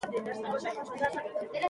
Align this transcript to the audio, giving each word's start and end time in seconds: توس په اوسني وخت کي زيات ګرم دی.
توس 0.25 0.37
په 0.41 0.47
اوسني 0.51 0.79
وخت 0.79 0.91
کي 0.93 0.97
زيات 1.01 1.13
ګرم 1.15 1.33
دی. 1.51 1.59